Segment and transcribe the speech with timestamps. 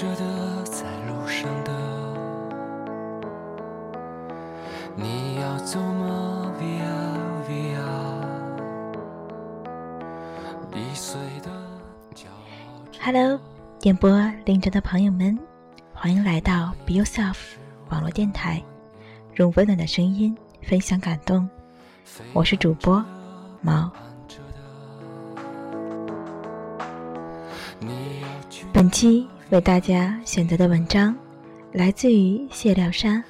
[0.00, 1.70] 着的，在路上的，
[4.96, 7.84] 你要走吗？Via Via，
[10.74, 11.50] 易碎的
[12.14, 12.88] 骄傲。
[12.98, 13.38] Hello，
[13.78, 14.10] 点播
[14.46, 15.38] 领着的朋友们，
[15.92, 17.36] 欢迎来到 Be Yourself
[17.90, 18.62] 网络电台，
[19.34, 21.46] 用温暖的声音分享感动。
[22.32, 23.04] 我是主播
[23.60, 23.92] 毛。
[28.72, 31.12] 本期为大家选择的文章
[31.72, 33.20] 来自于谢廖沙。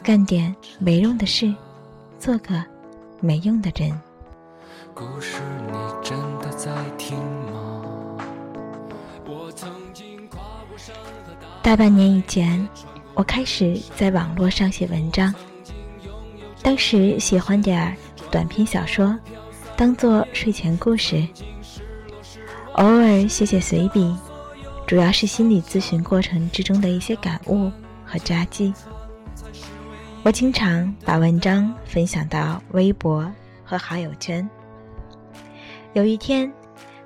[0.00, 1.52] 干点没用的事，
[2.20, 2.64] 做个
[3.20, 4.00] 没用的人。
[4.94, 8.16] 故事你真的在听吗？
[9.26, 10.94] 我曾经跨过山
[11.26, 12.66] 和大大半年以前，
[13.14, 15.34] 我开始在网络上写文章。
[16.62, 17.96] 当时喜欢点儿
[18.30, 19.18] 短篇小说，
[19.76, 21.26] 当做睡前故事，
[22.74, 24.16] 偶尔写写随笔，
[24.88, 27.70] 主要是心理咨询过程之中的一些感悟
[28.06, 28.72] 和札记。
[30.22, 33.30] 我经常把文章分享到微博
[33.62, 34.48] 和好友圈。
[35.92, 36.50] 有一天，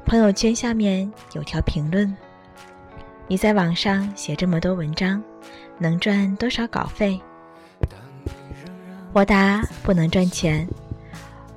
[0.06, 2.16] 朋友圈下面有条评论
[3.26, 5.20] ：“你在网上写这么多文章，
[5.76, 7.20] 能赚多少稿费？”
[9.12, 10.68] 我答：不能赚钱，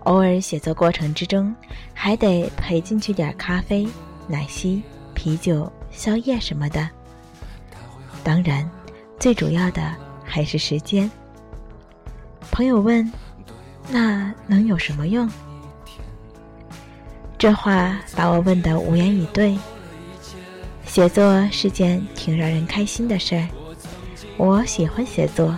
[0.06, 1.56] 偶尔写作过程之中
[1.94, 3.88] 还得赔进去点咖啡、
[4.28, 4.82] 奶昔、
[5.14, 6.88] 啤酒、宵夜什么的。
[8.24, 8.70] 当然，
[9.20, 9.94] 最主要的
[10.24, 11.10] 还是时间。
[12.52, 13.10] 朋友问
[13.90, 15.30] ：“那能有什么用？”
[17.38, 19.58] 这话把我问得无言以对。
[20.86, 23.48] 写作是件挺让人开心的事儿，
[24.38, 25.58] 我喜欢写作。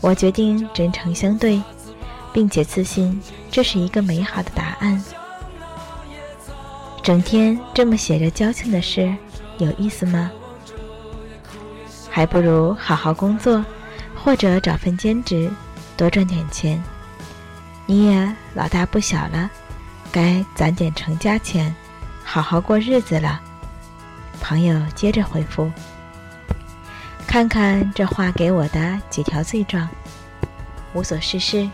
[0.00, 1.60] 我决定真诚相对，
[2.32, 5.02] 并且自信这是一个美好的答案。
[7.02, 9.14] 整天这么写着矫情的事，
[9.58, 10.30] 有意思吗？
[12.10, 13.64] 还不如好好工作，
[14.14, 15.50] 或者找份兼职，
[15.96, 16.82] 多赚点钱。
[17.86, 19.50] 你也老大不小了，
[20.12, 21.74] 该攒点成家钱，
[22.22, 23.40] 好好过日子了。
[24.40, 25.70] 朋友接着回复。
[27.26, 29.88] 看看这话给我的几条罪状：
[30.92, 31.68] 无所事事，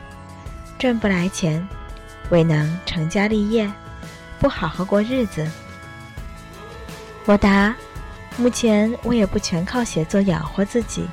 [0.79, 1.67] 赚不来钱，
[2.31, 3.71] 未能成家立业，
[4.47, 5.45] 不好好过日子。
[7.25, 7.75] 我答：
[8.37, 11.05] 目前我也不全靠写作养活自己，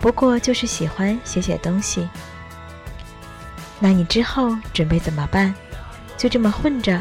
[0.00, 2.08] 不过就是喜欢写写东西。
[3.78, 5.54] 那你之后准备怎么办？
[6.16, 7.00] 就这么混着？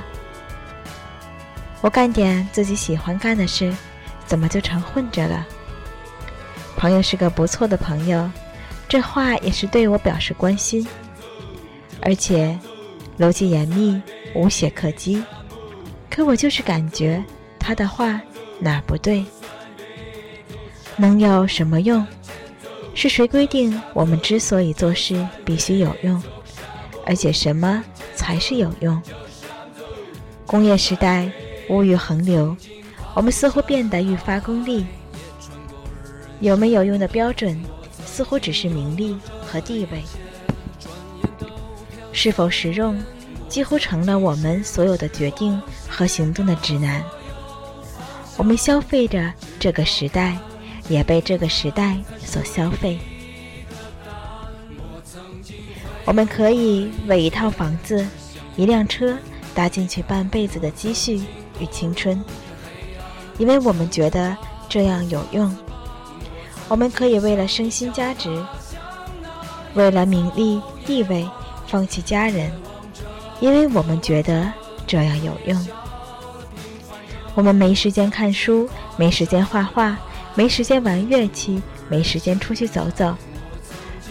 [1.82, 3.76] 我干点自己喜欢干的事，
[4.28, 5.44] 怎么就成混着了？
[6.76, 8.30] 朋友是个不错的朋友，
[8.88, 10.88] 这话也是对我表示关心，
[12.04, 12.56] 而且
[13.18, 14.00] 逻辑严密，
[14.36, 15.24] 无懈可击。
[16.18, 17.24] 可我就是感觉
[17.60, 18.20] 他的话
[18.60, 19.24] 哪不对？
[20.96, 22.04] 能有什么用？
[22.96, 26.20] 是谁规定我们之所以做事必须有用？
[27.06, 27.84] 而且什么
[28.16, 29.00] 才是有用？
[30.48, 31.32] 工业时代，
[31.70, 32.58] 物欲横流，
[33.14, 34.88] 我们似乎变得愈发功利。
[36.40, 37.64] 有没有用的标准，
[38.08, 40.02] 似乎只是名利和地位。
[42.12, 43.00] 是否实用，
[43.48, 47.04] 几乎成了我们所有的决定和行动的指南。
[48.38, 50.38] 我们消费着这个时代，
[50.90, 53.00] 也被这个时代所消费。
[56.06, 58.06] 我们可以为一套房子、
[58.56, 59.18] 一辆车
[59.54, 61.22] 搭进去半辈子的积蓄
[61.60, 62.24] 与青春，
[63.38, 64.38] 因为我们觉得
[64.70, 65.54] 这样有用。
[66.70, 68.46] 我们可以为了升薪加职，
[69.74, 71.28] 为了名利地位
[71.66, 72.52] 放弃家人，
[73.40, 74.52] 因为我们觉得
[74.86, 75.68] 这样有用。
[77.36, 79.98] 我们没时间看书，没时间画画，
[80.34, 83.16] 没时间玩乐器，没时间出去走走。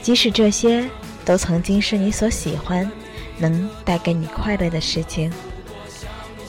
[0.00, 0.88] 即使这些
[1.24, 2.88] 都曾经是你所喜欢、
[3.38, 5.32] 能带给你快乐的事情，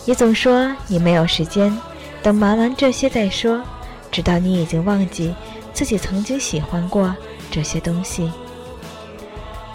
[0.05, 1.75] 你总说你没有时间，
[2.21, 3.63] 等忙完这些再说，
[4.11, 5.33] 直到你已经忘记。
[5.73, 7.15] 自己曾经喜欢过
[7.51, 8.31] 这些东西。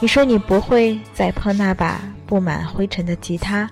[0.00, 3.70] 你说你不会再碰那把布满灰尘的吉他，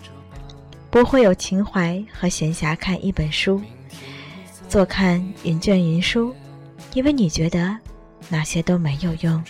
[0.90, 3.60] 不会有情怀和闲暇看一本书，
[4.68, 6.34] 坐看云卷云舒，
[6.94, 7.76] 因为你觉得
[8.28, 9.42] 那些都没有用。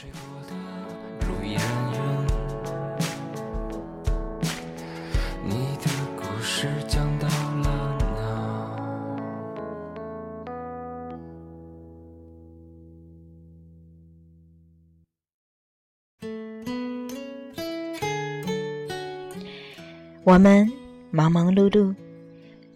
[20.22, 20.70] 我们
[21.10, 21.94] 忙忙碌碌，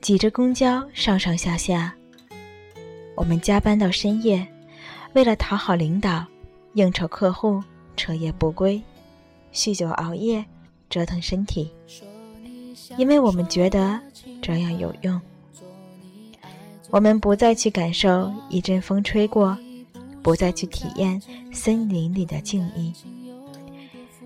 [0.00, 1.94] 挤着公交上上下下，
[3.14, 4.46] 我们加班到深夜，
[5.12, 6.24] 为了讨好领导，
[6.72, 7.62] 应酬客户，
[7.96, 8.82] 彻夜不归，
[9.52, 10.42] 酗酒熬夜，
[10.88, 11.70] 折腾身体，
[12.96, 14.00] 因为我们觉得
[14.40, 15.20] 这样有用。
[16.90, 19.56] 我们不再去感受一阵风吹过，
[20.22, 21.20] 不再去体验
[21.52, 22.94] 森林里的静谧，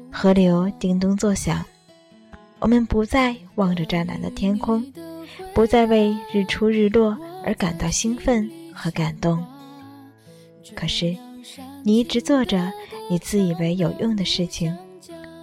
[0.08, 1.64] 河流叮咚作响。
[2.60, 4.84] 我们不再望着湛蓝的天空，
[5.54, 9.44] 不再为日出日落而感到兴奋和感动。
[10.74, 11.16] 可是，
[11.84, 12.72] 你一直做着
[13.08, 14.76] 你自以为有用的事情，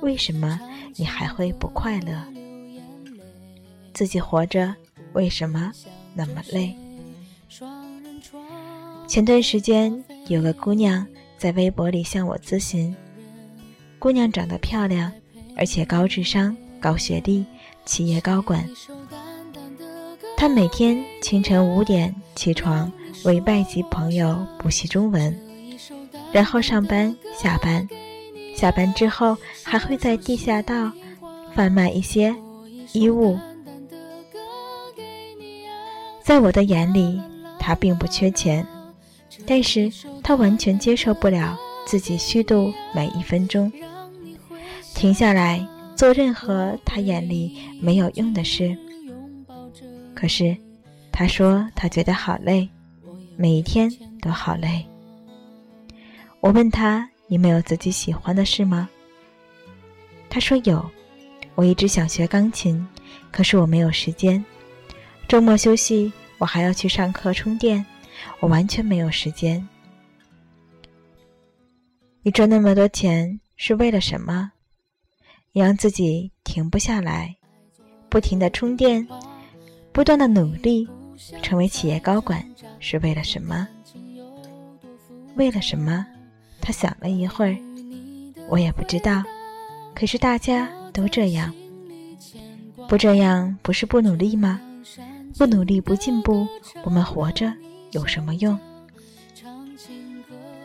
[0.01, 0.59] 为什么
[0.95, 2.21] 你还会不快乐？
[3.93, 4.75] 自己活着
[5.13, 5.71] 为什么
[6.13, 6.75] 那么累？
[9.07, 11.05] 前段时间有个姑娘
[11.37, 12.93] 在微博里向我咨询，
[13.97, 15.11] 姑娘长得漂亮，
[15.55, 16.55] 而且高智商。
[16.85, 17.43] 高学历，
[17.83, 18.63] 企业高管。
[20.37, 22.91] 他每天清晨五点起床，
[23.23, 25.35] 为外籍朋友补习中文，
[26.31, 27.89] 然后上班下班。
[28.55, 30.91] 下班之后，还会在地下道
[31.55, 32.35] 贩卖一些
[32.93, 33.35] 衣物。
[36.21, 37.19] 在我的眼里，
[37.57, 38.63] 他并不缺钱，
[39.47, 39.91] 但是
[40.21, 43.71] 他完全接受不了自己虚度每一分钟。
[44.93, 45.67] 停下来。
[45.95, 48.77] 做任何他眼里没有用的事，
[50.13, 50.55] 可是
[51.11, 52.67] 他说他觉得好累，
[53.37, 53.89] 每一天
[54.21, 54.85] 都好累。
[56.41, 58.89] 我问他：“你没有自己喜欢的事吗？”
[60.29, 60.85] 他说：“有，
[61.55, 62.85] 我一直想学钢琴，
[63.31, 64.43] 可是我没有时间。
[65.27, 67.83] 周末休息，我还要去上课充电，
[68.41, 69.65] 我完全没有时间。”
[72.21, 74.51] 你赚那么多钱是为了什么？
[75.63, 77.33] 让自己停不下来，
[78.09, 79.07] 不停的充电，
[79.93, 80.85] 不断的努力，
[81.41, 82.45] 成为企业高管
[82.79, 83.65] 是为了什么？
[85.35, 86.05] 为了什么？
[86.59, 87.55] 他想了一会儿，
[88.49, 89.23] 我也不知道。
[89.93, 91.53] 可是大家都这样，
[92.89, 94.59] 不这样不是不努力吗？
[95.37, 96.45] 不努力不进步，
[96.83, 97.53] 我们活着
[97.91, 98.59] 有什么用？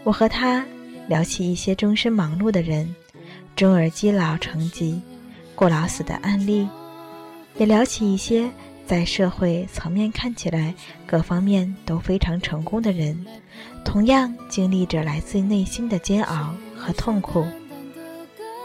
[0.03, 0.67] 我和他
[1.07, 2.93] 聊起一些终身忙碌的人。
[3.61, 5.03] 中而积劳成疾、
[5.55, 6.67] 过劳死的案例，
[7.59, 8.51] 也聊起一些
[8.87, 10.75] 在社会层面看起来
[11.07, 13.27] 各方面都非常成功的人，
[13.85, 17.45] 同样经历着来自内心的煎熬和痛苦。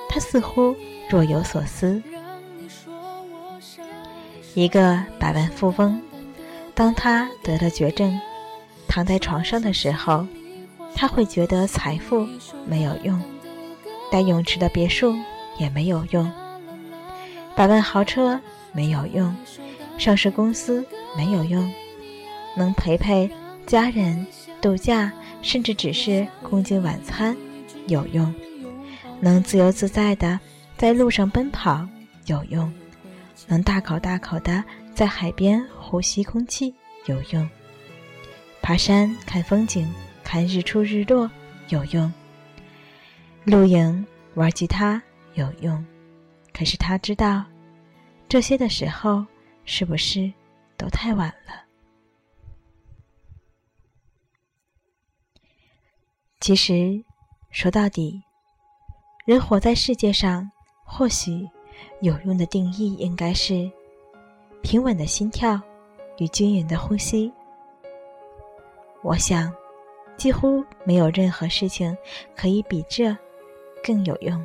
[0.07, 0.74] 他似乎
[1.09, 2.01] 若有所思。
[4.53, 6.01] 一个百万富翁，
[6.74, 8.18] 当他得了绝症，
[8.88, 10.25] 躺在床上的时候，
[10.95, 12.25] 他会觉得财富
[12.65, 13.21] 没有用。
[14.12, 15.16] 带泳池的别墅
[15.57, 16.31] 也没有用，
[17.56, 18.40] 百万豪车
[18.72, 19.36] 没有用，
[19.98, 20.86] 上市公司
[21.18, 21.72] 没有用，
[22.56, 23.30] 能陪陪
[23.66, 24.25] 家人
[24.62, 25.12] 度假，
[25.42, 27.36] 甚至只是共进晚餐
[27.88, 28.34] 有用，
[29.19, 30.40] 能自由自在的
[30.78, 31.88] 在路上奔跑
[32.28, 32.72] 有用，
[33.48, 34.63] 能大口大口的
[34.94, 36.74] 在海边呼吸空气
[37.06, 37.50] 有用，
[38.62, 39.92] 爬山看风景，
[40.24, 41.30] 看日出日落
[41.69, 42.12] 有用。
[43.45, 44.99] 露营、玩吉他
[45.35, 45.85] 有用，
[46.52, 47.45] 可是他知道，
[48.28, 49.23] 这些的时候
[49.66, 50.33] 是不是
[50.75, 51.54] 都太晚了？
[56.40, 56.99] 其实，
[57.52, 58.19] 说到底，
[59.25, 60.49] 人活在世界上，
[60.83, 61.47] 或许
[62.02, 63.71] 有用的定义应该是
[64.64, 65.61] 平稳的心跳
[66.18, 67.31] 与均匀的呼吸。
[69.04, 69.54] 我想，
[70.18, 71.95] 几乎没有任何事情
[72.35, 73.16] 可以比这。
[73.85, 74.44] 更有用。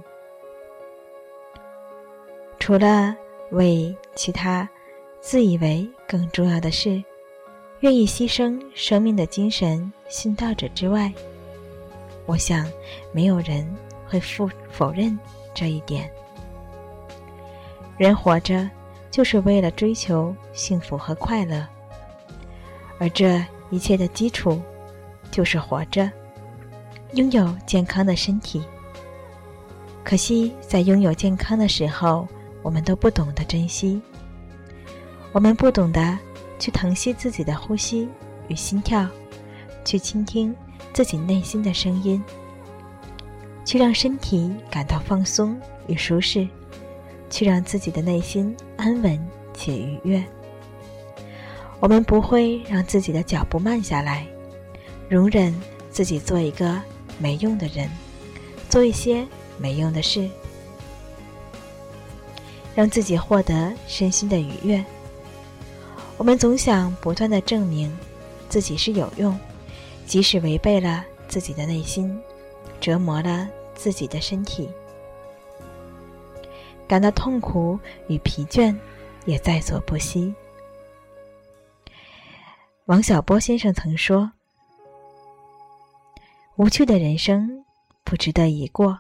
[2.59, 3.17] 除了
[3.53, 4.69] 为其他
[5.19, 7.03] 自以为更重要的事，
[7.81, 11.11] 愿意牺牲生命的精神殉道者之外，
[12.27, 12.71] 我想
[13.13, 13.67] 没有人
[14.07, 15.19] 会否否认
[15.55, 16.09] 这一点。
[17.97, 18.69] 人活着
[19.11, 21.67] 就是为了追求幸福和快乐，
[22.99, 24.61] 而这一切的基础
[25.31, 26.11] 就是活着，
[27.15, 28.63] 拥有健康的身体。
[30.03, 32.27] 可惜，在拥有健康的时候，
[32.63, 34.01] 我们都不懂得珍惜。
[35.33, 36.19] 我们不懂得
[36.59, 38.09] 去疼惜自己的呼吸
[38.49, 39.07] 与心跳，
[39.85, 40.55] 去倾听
[40.93, 42.21] 自己内心的声音，
[43.65, 46.49] 去让身体感到放松与舒适，
[47.29, 49.19] 去让自己的内心安稳
[49.55, 50.25] 且愉悦。
[51.79, 54.27] 我们不会让自己的脚步慢下来，
[55.09, 55.55] 容忍
[55.91, 56.81] 自己做一个
[57.19, 57.89] 没用的人，
[58.69, 59.25] 做一些。
[59.61, 60.29] 没用的事，
[62.75, 64.83] 让自己获得身心的愉悦。
[66.17, 67.95] 我们总想不断的证明
[68.49, 69.39] 自己是有用
[70.07, 72.19] 即使违背了自己的内心，
[72.81, 74.69] 折磨了自己的身体，
[76.89, 78.75] 感到痛苦与疲倦，
[79.27, 80.35] 也在所不惜。
[82.87, 84.33] 王小波先生曾说
[86.57, 87.65] ：“无趣的人生
[88.03, 88.99] 不值得一过。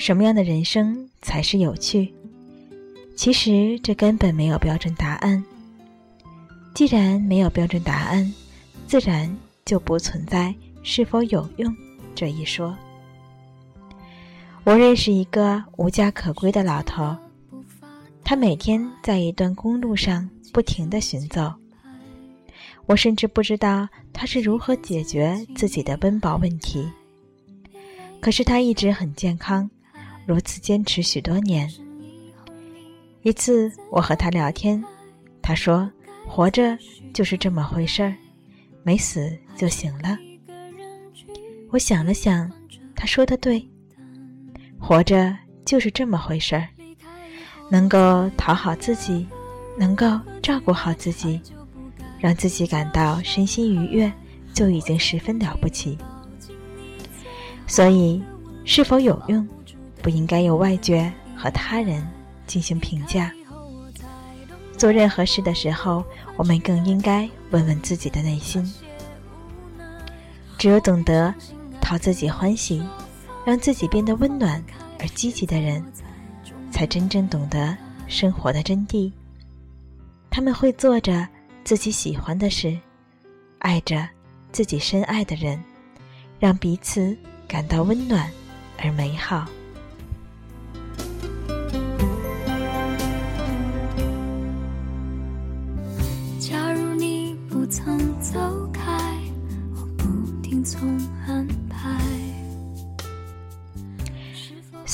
[0.00, 2.10] 什么样的人生才是有趣？
[3.14, 5.44] 其实这根本没有标准答案。
[6.74, 8.32] 既然没有标准答案，
[8.86, 9.30] 自然
[9.62, 11.76] 就不存在是否有用
[12.14, 12.74] 这一说。”
[14.64, 17.14] 我认识一个无家可归的老头，
[18.24, 21.52] 他每天在一段公路上不停地行走。
[22.86, 26.88] 我甚至不知道他是如何解决自己的温饱问题。
[28.18, 29.70] 可是他一直很健康，
[30.26, 31.68] 如此坚持许多年。
[33.22, 34.82] 一次我和他聊天，
[35.42, 35.90] 他说
[36.26, 36.76] ：“活着
[37.12, 38.14] 就是这么回事儿，
[38.82, 40.18] 没死就行了。”
[41.70, 42.50] 我想了想，
[42.94, 43.66] 他说的对，
[44.78, 46.68] 活着就是这么回事儿，
[47.70, 49.26] 能够讨好自己，
[49.78, 50.06] 能够
[50.42, 51.40] 照顾好自己。
[52.18, 54.12] 让自己感到身心愉悦，
[54.52, 55.96] 就已经十分了不起。
[57.66, 58.22] 所以，
[58.62, 59.48] 是否有用，
[60.02, 62.06] 不应该由外界和他人
[62.46, 63.32] 进行评价。
[64.76, 66.04] 做任何事的时候，
[66.36, 68.64] 我们更应该问问自己的内心。
[70.58, 71.34] 只有懂得
[71.80, 72.82] 讨自己欢喜，
[73.44, 74.62] 让自己变得温暖
[74.98, 75.84] 而积极的人，
[76.70, 77.76] 才真正懂得
[78.06, 79.12] 生活的真谛。
[80.30, 81.28] 他们会做着。
[81.62, 82.76] 自己喜欢的事，
[83.58, 84.08] 爱着
[84.50, 85.62] 自己深爱的人，
[86.40, 87.14] 让彼此
[87.46, 88.28] 感到温暖
[88.78, 89.46] 而美好。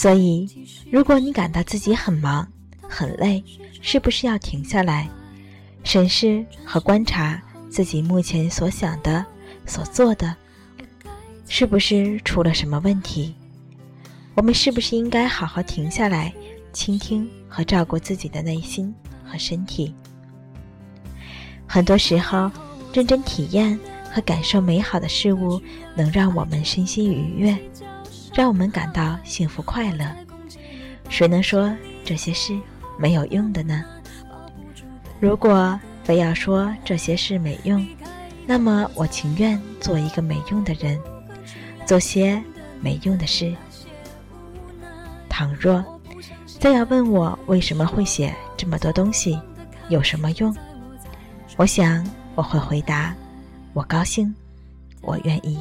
[0.06, 0.48] 所以，
[0.88, 2.46] 如果你感到自己很忙、
[2.80, 3.42] 很累，
[3.82, 5.08] 是不是要停下来？
[5.82, 9.26] 审视和观察自己目前所想的、
[9.66, 10.32] 所做的，
[11.48, 13.34] 是不是出了什么问题？
[14.36, 16.32] 我们是不是应该好好停下来，
[16.72, 18.94] 倾听和照顾自己的内心
[19.24, 19.92] 和身体？
[21.66, 22.48] 很多时候，
[22.92, 23.76] 认真体验
[24.12, 25.60] 和感受美好的事物，
[25.96, 27.58] 能让我们身心愉悦，
[28.36, 30.04] 让我们感到幸福快乐。
[31.08, 31.74] 谁能说
[32.04, 32.54] 这些事
[32.98, 33.82] 没有用的呢？
[35.18, 37.84] 如果非要说这些事没用，
[38.46, 41.00] 那么我情愿做一个没用的人，
[41.86, 42.38] 做些
[42.82, 43.54] 没用的事。
[45.30, 45.82] 倘若
[46.60, 49.40] 再要问我为什么会写这么多东西，
[49.88, 50.54] 有什么用？
[51.56, 53.14] 我想我会回答：
[53.72, 54.34] 我高兴，
[55.00, 55.58] 我愿意。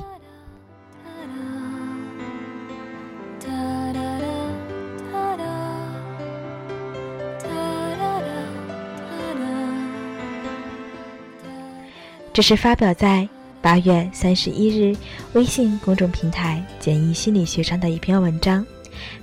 [12.36, 13.26] 这是发表在
[13.62, 14.94] 八月三十一日
[15.32, 18.66] 微信公众平台“简易心理学”上的一篇文章。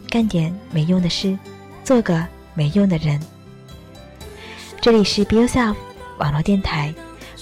[0.08, 1.38] 干点没用的事，
[1.84, 3.20] 做个没用的人。
[4.80, 5.76] 这里是 Be Yourself
[6.20, 6.94] 网络电台，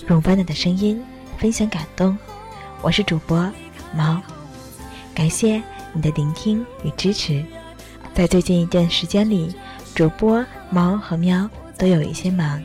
[0.09, 1.01] 用温暖的声音
[1.39, 2.19] 分享感动。
[2.83, 3.49] 我是主播
[3.95, 4.21] 猫，
[5.15, 5.63] 感谢
[5.93, 7.45] 你的聆听与支持。
[8.13, 9.55] 在最近一段时间里，
[9.95, 11.49] 主播猫和喵
[11.79, 12.61] 都有一些忙，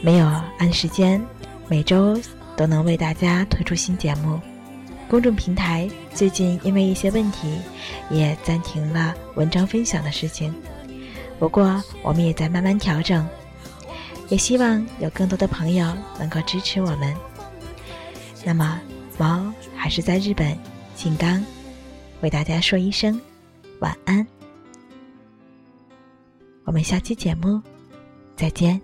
[0.00, 0.26] 没有
[0.58, 1.20] 按时间。
[1.68, 2.18] 每周
[2.56, 4.40] 都能为大家推出新节目，
[5.08, 7.58] 公众平台最近因为一些问题，
[8.10, 10.54] 也暂停了文章分享的事情。
[11.38, 13.28] 不过我们也在慢慢调整，
[14.28, 17.14] 也希望有更多的朋友能够支持我们。
[18.44, 18.80] 那么，
[19.18, 20.56] 猫还是在日本
[20.94, 21.44] 静冈，
[22.20, 23.20] 为大家说一声
[23.80, 24.24] 晚安。
[26.64, 27.60] 我们下期节目
[28.36, 28.80] 再见。